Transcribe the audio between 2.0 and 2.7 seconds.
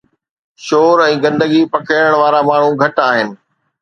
وارا ماڻهو